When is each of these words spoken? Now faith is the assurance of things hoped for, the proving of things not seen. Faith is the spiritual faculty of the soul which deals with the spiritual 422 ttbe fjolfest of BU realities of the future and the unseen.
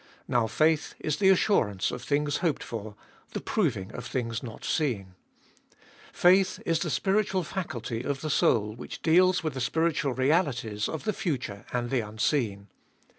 Now 0.27 0.47
faith 0.47 0.95
is 0.99 1.17
the 1.17 1.29
assurance 1.29 1.91
of 1.91 2.01
things 2.01 2.37
hoped 2.37 2.63
for, 2.63 2.95
the 3.33 3.39
proving 3.39 3.91
of 3.91 4.07
things 4.07 4.41
not 4.41 4.65
seen. 4.65 5.13
Faith 6.11 6.59
is 6.65 6.79
the 6.79 6.89
spiritual 6.89 7.43
faculty 7.43 8.01
of 8.01 8.21
the 8.21 8.31
soul 8.31 8.73
which 8.73 9.03
deals 9.03 9.43
with 9.43 9.53
the 9.53 9.61
spiritual 9.61 10.15
422 10.15 10.17
ttbe 10.17 10.25
fjolfest 10.25 10.53
of 10.55 10.63
BU 10.63 10.65
realities 10.65 10.89
of 10.89 11.03
the 11.03 11.13
future 11.13 11.65
and 11.71 11.89
the 11.91 11.99
unseen. 11.99 12.67